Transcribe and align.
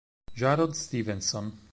Jarod 0.33 0.73
Stevenson 0.73 1.61